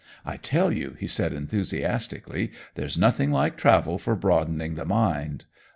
[0.25, 5.45] I tell you," he said enthusiastically, "there's nothing like travel for broadening the mind!